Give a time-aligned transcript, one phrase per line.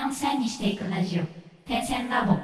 [0.00, 1.22] 間を線にしていくラジオ
[1.68, 2.38] 点線ラボ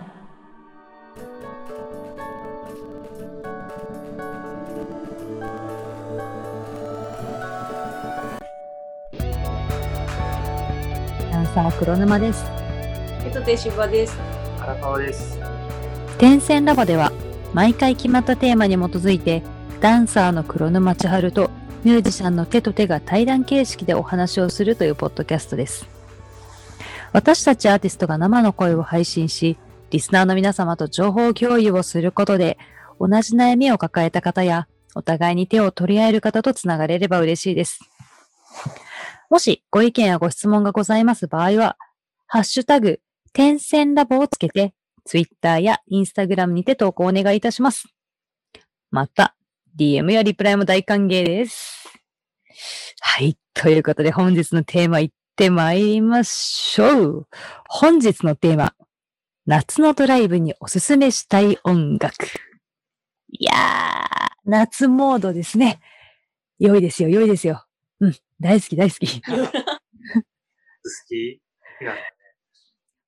[11.33, 12.45] ダンサー黒沼です。
[13.25, 14.19] えっと、で、芝です。
[14.61, 15.39] 荒川です。
[16.19, 17.11] 点線ラボでは
[17.55, 19.43] 毎回決まったテーマに基づいて
[19.81, 21.51] ダンサーの黒沼千春と
[21.85, 25.96] ミュージシャンの手と手が対談形式でお話をするというポッドキャストです。
[27.17, 29.57] 私たちアーティストが生の声を配信し、
[29.89, 32.59] リスナーの皆様と情報共有をすることで、
[33.01, 37.81] 同じ悩みを抱えた方や、お互いに手を取り合える方とつながれれば嬉しいです。
[39.31, 41.79] もしご意見やご質問がございます場合は、
[42.27, 43.01] ハッシュタグ、
[43.33, 44.75] 点線ラボをつけて、
[45.07, 47.87] ツイッターやインスタグラムにて投稿をお願いいたします。
[48.91, 49.35] また、
[49.79, 51.89] DM やリプライも大歓迎です。
[53.01, 53.39] はい。
[53.55, 55.01] ということで本日のテーマ
[55.37, 57.29] ってまいりましょう。
[57.69, 58.73] 本日のテーマ。
[59.45, 62.25] 夏のドライブにおすすめしたい音楽。
[63.29, 63.57] いやー、
[64.47, 65.79] 夏モードですね。
[66.59, 67.67] 良いですよ、良いですよ。
[68.01, 69.21] うん、大好き、大好き。
[69.21, 69.31] 好
[71.07, 71.43] き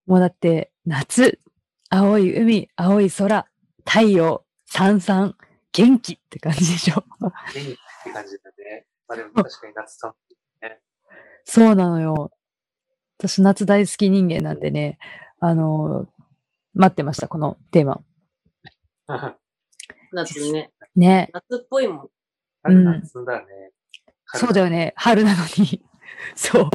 [0.05, 1.41] もうだって、夏、
[1.89, 3.47] 青い海、青い空、
[3.87, 5.35] 太陽、さんさん、
[5.73, 7.07] 元気って感じでしょ。
[7.21, 7.63] 元気っ
[8.05, 8.87] て感じだね。
[9.09, 10.29] まあでも確かに夏寒い。
[11.51, 12.31] そうなのよ。
[13.19, 14.99] 私、夏大好き人間なんでね、
[15.41, 16.19] あのー
[16.75, 18.01] 待ってました、このテーマ。
[20.13, 20.71] 夏ね。
[20.95, 21.31] ね。
[21.33, 22.11] 夏っぽいもん。
[22.63, 23.47] 春夏だね。
[24.27, 24.93] そうだよね。
[24.95, 25.83] 春なのに。
[26.37, 26.71] そう。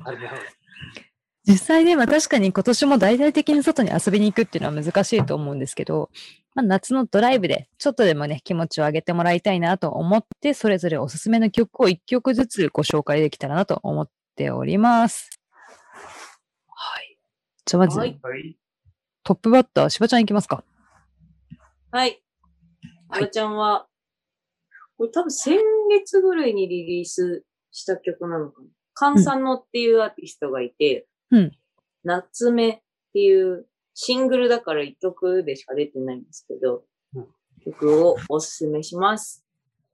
[1.45, 6.09] 実際ね、まあ確かに今年も大々的に外に遊びに行くっていうのは難しいと思うんですけど、
[6.55, 15.29] まあ、夏のドライブでちょっとでもね、気持ちを上げてもらいたいなと思って、それぞれおすすめの曲を一曲ずつご紹介できたらなと思っております。
[16.67, 17.17] はい。
[17.65, 18.57] じゃあまず、はいはい。
[19.23, 20.63] トップバッター、しばちゃんいきますか。
[21.91, 22.09] はい。
[23.09, 23.87] はいおばちゃんは、
[24.97, 28.67] これ多分先月ぐらいにリリースした曲なのかな。
[28.95, 31.51] カンサノっていうアーティストがいて、うん
[32.03, 32.81] 夏目っ
[33.13, 36.83] ていうシングルだから一曲でしか出てないんですけど、
[37.15, 37.27] うん
[37.63, 39.45] 曲をおすすめします。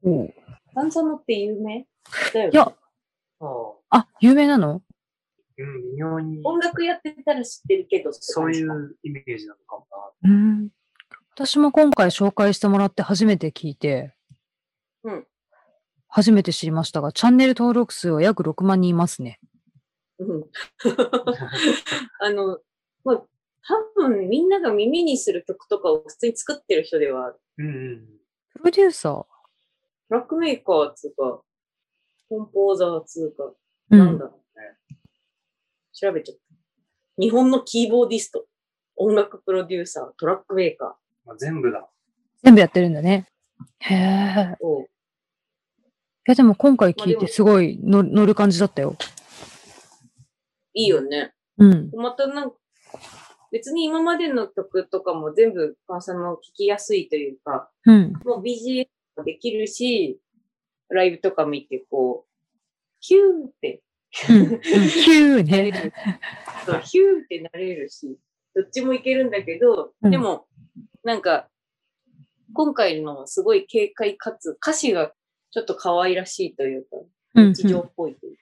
[0.03, 0.33] おい
[0.73, 1.85] カンサノって有名？
[2.33, 2.57] だよね。
[2.57, 2.73] や、
[3.39, 3.45] あ
[3.89, 4.81] あ、あ、有名なの？
[5.57, 9.87] うん、微妙に、音楽やってたら知ってるけど、そういうイメージなのかも
[10.23, 10.69] うん。
[11.35, 14.13] 私も今回紹介してもらって初めて聞いて、
[15.03, 15.25] うん
[16.11, 19.39] 初めて知りましたが、チャンネル登録数は約6万人いますね。
[20.17, 20.45] うんな。
[22.19, 22.59] あの、
[23.03, 23.23] まあ、
[23.95, 27.39] 多分みんなが耳にする曲とかを普通に作ってる人ではある。
[27.59, 28.07] うんうん。
[28.53, 29.13] プロデューサー？
[29.13, 29.27] ト
[30.09, 31.43] ラックメーカーつうか、
[32.29, 33.51] コンポーザーつうか、
[33.89, 33.99] うん。
[33.99, 34.97] なんだろうね。
[35.91, 36.41] 調べちゃった。
[37.17, 38.45] 日本のキーボーディスト、
[38.95, 41.89] 音楽プロデューサー、トラックメーカまあ、全部だ。
[42.43, 43.27] 全部やってるんだね。
[43.79, 44.57] へえ。
[44.61, 48.95] いや、でも今回聞いてすごい乗乗る感じだったよ。
[50.73, 51.33] いいよね。
[51.57, 51.91] うん。
[51.93, 52.57] またなんか、
[53.51, 58.13] 別に今までの曲とかも全部、カンさんの聴きやすいというか、うん。
[58.23, 58.87] もう BGM
[59.17, 60.19] もできるし、
[60.89, 62.29] ライブとか見てこう、
[62.99, 63.81] ヒューって、
[64.29, 64.37] うん。
[64.37, 65.93] うんキューね。
[66.65, 68.17] そうヒューってなれるし、
[68.55, 70.47] どっちもいけるんだけど、うんでも、
[71.03, 71.47] なんか、
[72.53, 75.13] 今回のすごい軽快かつ歌詞が
[75.51, 76.87] ちょっと可愛らしいというか、
[77.35, 77.53] うん。
[77.53, 78.37] 日常っぽいという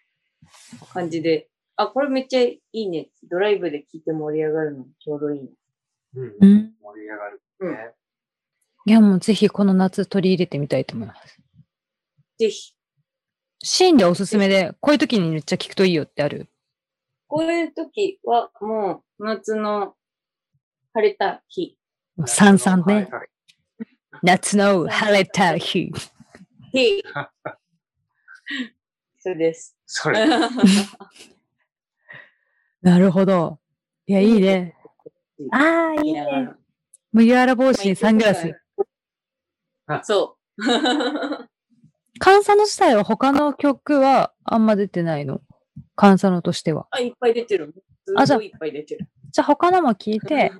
[0.93, 3.09] 感じで、あ、これめっちゃいいね。
[3.29, 5.49] ドライブで聴いて盛り上がるのちょうどいいね。
[6.15, 6.35] うん。
[6.39, 6.73] うん。
[6.81, 7.91] 盛り上がるうんね。
[8.85, 11.39] いや、もうぜひこの夏取り入れてみたいと思います。
[12.37, 12.73] ぜひ、
[13.63, 16.47] シーンでおすすめで、こういう時にめっちゃ聞くといいよってある？
[17.27, 19.95] こういう時はもう夏の
[20.93, 21.77] 晴れた日。
[22.25, 23.09] さんさんね。
[24.23, 25.91] 夏の晴れた日。
[26.71, 27.03] 日。
[29.19, 29.75] そうです。
[29.85, 30.25] それ、
[32.81, 33.59] なるほど。
[34.05, 34.75] いや、いいね。
[35.51, 36.49] ああ、いいね。
[37.11, 38.53] 麦わら帽子にサングラス。。
[40.03, 40.63] そう。
[42.27, 45.39] カンサノ自体は他の曲はあんま出てないの？
[45.95, 46.85] カンサノとしては。
[46.91, 47.73] あ、いっぱい出てる。
[48.17, 49.07] あじゃあいいっぱい出てる。
[49.31, 50.51] じゃあ他のも聞いて、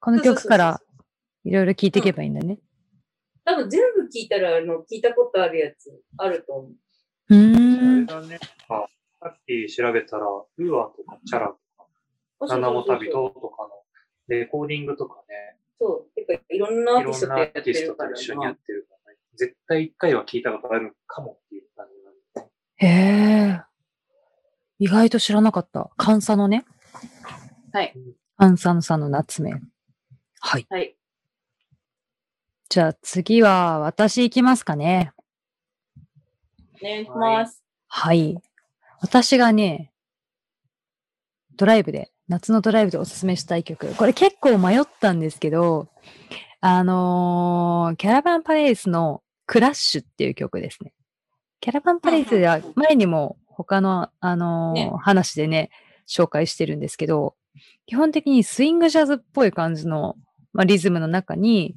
[0.00, 0.80] この曲から
[1.44, 2.60] いろいろ聞いていけばいいんだね。
[3.44, 6.72] 多分全部聞いたら、あの、聞いたことあるやつあると思う。
[7.28, 8.06] うん。
[8.06, 8.38] れだね。
[8.70, 8.86] あ
[9.20, 13.68] さっき調べたら、ウーアとかチャラとか、七尾旅人とかの
[14.28, 16.14] レコーディングとかね、そう。
[16.14, 18.95] てか、いろんなアーいろティストんなアーティストと一緒にやってるからね、
[19.36, 22.52] 絶対一回は聞いたことあるかもっていう感じなんで。
[22.76, 22.86] へ
[23.58, 23.62] え。
[24.78, 25.90] 意外と知らなかった。
[25.96, 26.64] カンサノね。
[27.72, 27.94] はい。
[28.36, 29.52] アンサノさんの夏目。
[30.40, 30.66] はい。
[30.68, 30.96] はい。
[32.68, 35.12] じゃあ次は私行きますかね。
[36.82, 37.62] お願いします。
[37.88, 38.38] はい。
[39.00, 39.92] 私がね、
[41.56, 43.94] ドライブで、夏のドライブでおすすめしたい曲。
[43.94, 45.88] これ結構迷ったんですけど、
[46.60, 50.92] あのーキャラバンパレイスのクラッシュっていう曲ですね。
[51.60, 55.70] キャラバンパレイスは前にも他の、あのーね話でね、
[56.08, 57.34] 紹介してるんですけど、
[57.86, 60.16] 基本的にスイングジャズっぽい感じの、
[60.52, 61.76] まあ、リズムの中に、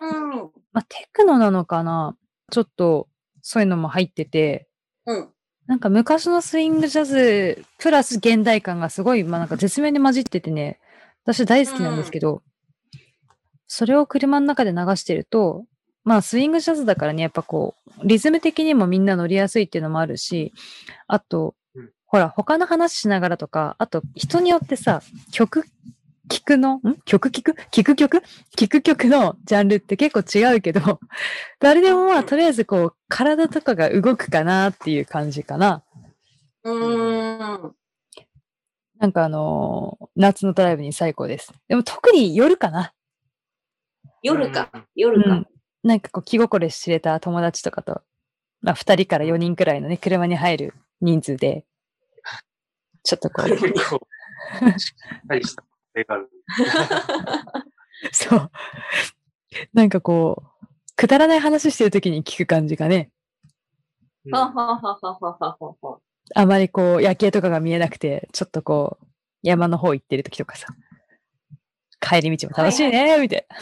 [0.00, 0.50] うん。
[0.72, 2.16] まあ、テクノなのかな？
[2.50, 3.08] ちょっと
[3.40, 4.68] そういうのも入ってて、
[5.06, 5.28] うん。
[5.66, 10.78] なんか昔のスイングジャズプラス現代感がすごい、まあなんか絶妙に混じっててね、
[11.24, 12.42] 私大好きなんですけど、
[13.66, 15.64] それを車の中で流してると、
[16.06, 20.52] まあスイングジャズだからね、やっぱこう、リズム的にもみんな乗りやすいっていうのもあるし、
[21.08, 25.64] あと、うんほら、他の話しながらとか、あと人によってさ、曲
[26.28, 26.80] 聴くの、ん？
[27.04, 27.54] 曲聴く？
[27.72, 28.22] 聴く曲？
[28.56, 31.00] 聴く曲のジャンルって結構違うけど、
[31.58, 35.82] 誰でもまあとりあえずこう、体とかが動くかなっていう感じかな。
[36.62, 37.74] うーん。
[38.98, 41.52] なんかあのー夏のドライブに最高です。
[41.68, 42.92] でも特に夜かな。
[44.22, 44.70] 夜か。
[44.72, 45.30] うん夜か。
[45.30, 45.46] うん。
[45.86, 48.02] なんかこう気心知れた友達とかと、
[48.60, 51.64] まあ2人から4人くらいのね、車に入る人数で、
[53.04, 53.46] ちょっとこう。
[53.56, 53.60] 結
[53.90, 54.00] 構、
[54.78, 55.64] しっかりした。
[58.12, 58.50] そう。
[59.72, 60.46] なんかこう、
[60.96, 63.12] くだらない話してるときに聞く感じがね。
[66.34, 69.06] あまりこう、夜景とかが見えなくて、ちょっとこう、
[69.42, 70.66] 山の方行ってるときとかさ、
[72.00, 73.56] 帰り道も楽しいね、みたいな。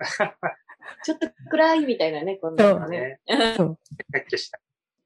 [1.04, 3.20] ちょっと暗いみたいなね、こんなのね。
[3.26, 3.54] な。
[3.54, 3.78] そう。
[4.12, 4.60] キャッキャした。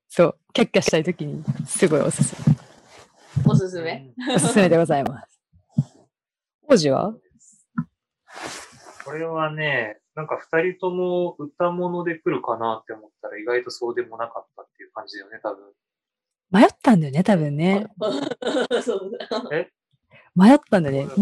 [0.08, 0.38] そう。
[0.52, 2.56] キャッキャしたい時に、すごいおすすめ。
[3.46, 4.12] おすすめ？
[4.34, 5.40] おすすめでございます。
[6.68, 7.14] 王子は？
[9.04, 15.72] これはね、なんか二人とも歌物で来るかなって思ったら意外とそうでもなかったっていう感じだよね、多分。
[16.50, 17.86] 迷ったんだよね、多分ね。
[18.82, 19.28] そうだ。
[20.36, 21.14] 迷ったんだよね。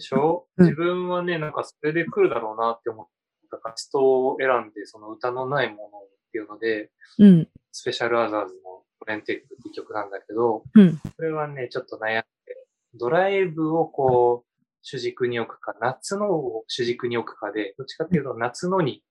[0.00, 3.06] でしょ、うん自分はね、なんかそれで来るだろうなって思っ
[3.50, 7.48] たから、ストを選んで、その歌のないものっていうので、うん。
[7.72, 8.60] スペシャルアザーズの
[8.98, 10.96] トレンテックっていう曲なんだけど、うん。
[10.98, 12.24] これはね、ちょっと悩んで、
[12.94, 19.02] ドライブをこう、主軸に置くか、夏のを主軸に置くかで、どっちかっていうと夏のに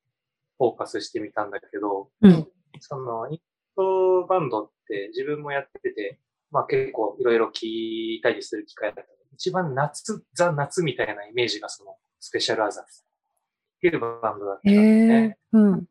[0.57, 2.47] フォーカスしてみたんだけど、うん。
[2.79, 3.39] その、イン
[3.75, 6.19] トバンドって自分もやってて、
[6.51, 12.85] まあ結構いろいろ聞いたりする機会だった一番夏、ザ・夏みたいなイメージがそのスペシャルアザっ
[13.79, 15.37] ていうバンドだったんへだよえね。。
[15.53, 15.85] うん。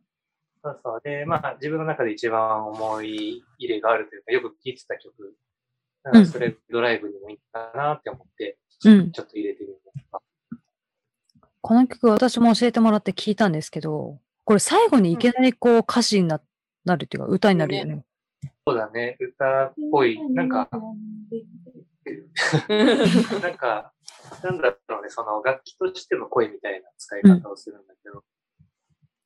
[0.62, 1.00] そうそう。
[1.02, 5.34] で、まあ自分の中で一番思い入れがあるというか、よく聴いてた曲。
[6.30, 9.12] それドライブにもいいかなって思って、うん。
[9.12, 9.70] ちょっと入れてみ
[10.12, 10.20] た。
[11.62, 16.42] この曲私も教えてもらって聞いたんですけど、これ最後にいきなりこう歌詞にな
[16.84, 18.04] なるっていうか歌になるよね。
[18.66, 19.16] そうだね。
[19.18, 20.20] 歌っぽい。
[20.32, 20.68] なんか、
[23.42, 23.92] なんか、
[24.42, 28.22] なんだろうね、その楽器としての声みたいな使い方をするんだけど、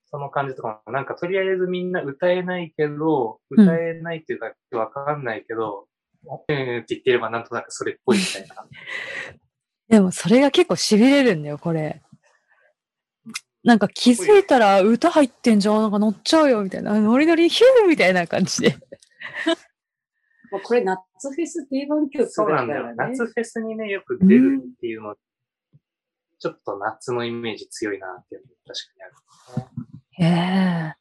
[0.06, 5.87] その感じとかも、なんかとりあえずみんな歌えないけど、うん歌えないっていう楽器わかんないけど、
[6.25, 8.67] うんって言ってればなんとなくそれっぽいみたいな。
[9.88, 12.03] でもそれが結構痺れるんだよ、これ。
[13.65, 16.98] なんか気づいたら歌入ってんじゃん、なんか乗っちゃうよ、みたいな。
[16.98, 18.77] ノリノリヒューみたいな感じで。
[20.52, 21.00] もうこれ夏
[21.34, 22.94] フェス定番曲そうなんだよ。
[22.94, 25.16] 夏フェスにね、よく出るっていうの、
[26.38, 30.28] ちょっと夏のイメージ強いなっていうのも確かにある、ね。
[30.28, 30.94] へえ。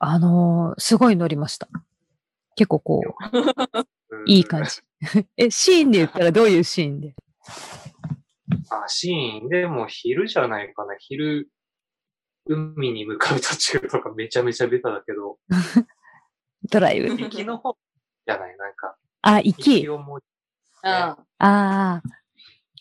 [0.00, 1.68] あのーすごい乗りました。
[2.54, 4.82] 結構こう、うんいい感じ。
[5.38, 7.14] え、シーンで言ったらどういうシーンで？
[8.68, 10.94] あ、シーン、でも昼じゃないかな。
[10.98, 11.48] 昼、
[12.46, 15.38] 海に向かう途中とかめちゃめちゃベタだけど、
[16.70, 17.16] ドライブ。
[17.16, 17.78] 行きの方
[18.28, 18.56] じゃない？
[18.58, 19.88] なんか、あ、行き。
[19.88, 20.20] をもう、
[20.84, 20.90] うん。
[20.90, 22.02] ああ。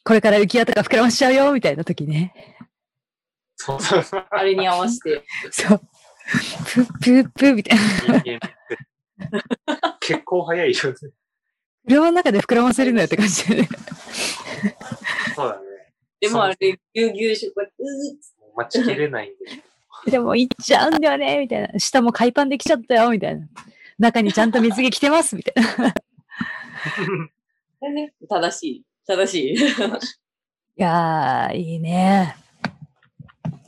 [0.03, 2.57] これから浮き輪とか膨らましちゃうよ、みたいな時ね。
[3.55, 4.25] そうそうそう。
[4.29, 5.23] あれに合わせて。
[5.49, 5.79] そう。
[6.73, 8.21] プップップッみたいな。
[10.01, 10.95] 結構早いよね。
[11.87, 13.69] 車の中で膨らませるのよって感じでね。
[15.33, 15.61] そうだね。
[16.19, 19.31] でもあれ、ぎゅうぎゅうし、こうやって、うー待ちきれないん
[20.05, 20.11] で。
[20.11, 21.79] でも行っちゃうんだよね、みたいな。
[21.79, 23.47] 下も海パンできちゃったよ、みたいな。
[23.99, 25.87] 中にちゃんと水着着てます、みたいな。
[25.89, 25.93] い
[27.79, 28.83] これね、正しい。
[29.07, 29.57] 正しい。
[30.77, 32.35] やー、いいね。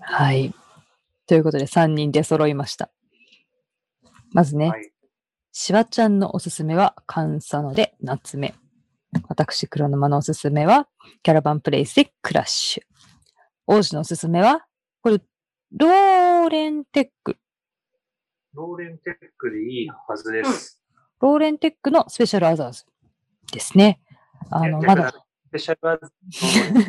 [0.02, 0.54] はい。
[1.28, 2.90] ということで、3人で揃いました。
[4.32, 4.92] まずね、はい。
[5.52, 8.54] しばちゃんのおすすめは、カンサノで夏目。
[9.28, 10.88] 私、黒沼のおすすめは、
[11.24, 12.84] キャラバンパレスでクラッシュ。
[13.66, 14.66] 王子のおすすめは、
[15.02, 15.20] これ、
[15.72, 17.38] ローレンテック。
[18.54, 20.82] ローレンテックでいいはずです。
[21.22, 22.86] ローレンテックのスペシャルアザーズ
[23.52, 24.00] ですね。
[24.50, 26.14] あの、まだ、スペシャルアザーズ
[26.76, 26.82] の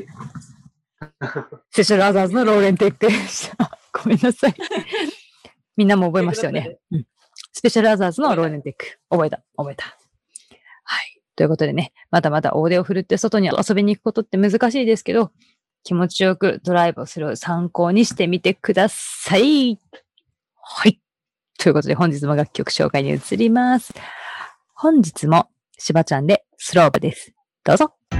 [1.71, 3.79] スペシャルアザーズのローレンテックでした。
[3.93, 4.55] ごめんなさい。
[5.76, 6.79] みんなも覚えましたよね。
[6.90, 7.07] うん。
[7.52, 8.99] スペシャルアザーズのローレンテック。
[9.11, 9.85] 覚えた、覚えた。
[10.85, 11.23] はい。
[11.37, 15.33] ということでね、まだまだ大手を振るって外に遊びに行くことって難しいですけど、
[15.83, 19.79] 気持ちよくドライブをする参考にしてみてください。
[20.57, 21.00] はい。
[21.61, 23.93] ということで本日も楽曲紹介に移ります。
[24.75, 27.35] 本日もしばちゃんでスロープです。
[27.64, 28.19] どうぞ。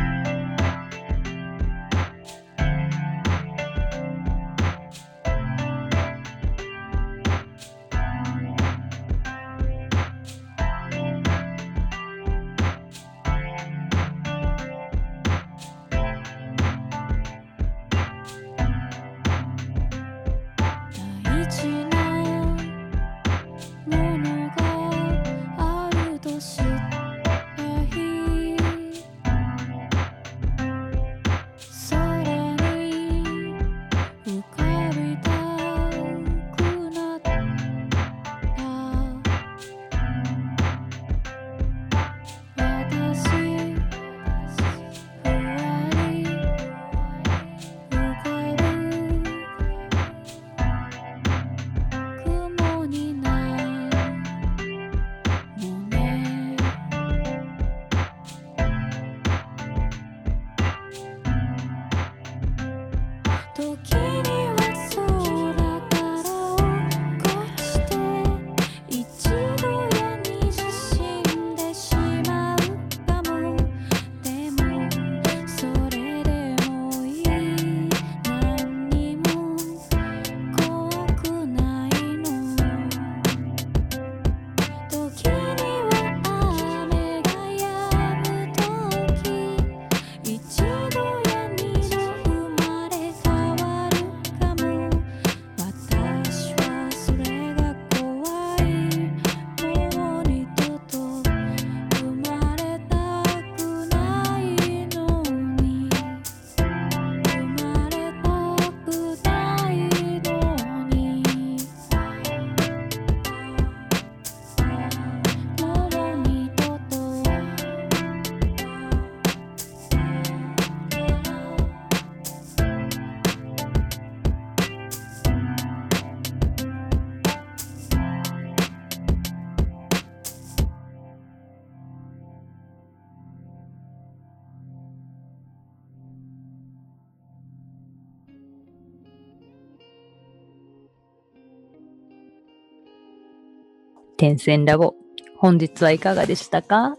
[144.21, 144.97] 点線ラボ。
[145.39, 146.99] 本日はいかがでしたか？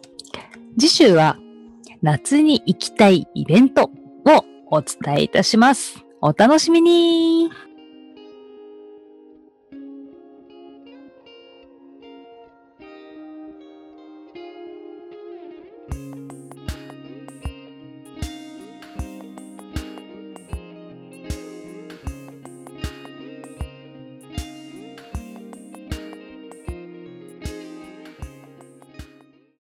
[0.79, 1.37] 次週は
[2.01, 3.89] 夏に行きたいイベントを
[4.71, 6.03] お伝えいたします。
[6.21, 7.51] お楽しみに